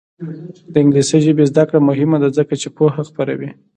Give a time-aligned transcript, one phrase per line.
[0.73, 3.49] د انګلیسي ژبې زده کړه مهمه ده ځکه چې پوهه خپروي.